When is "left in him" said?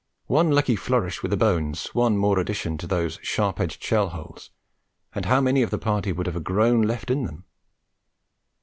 6.81-7.45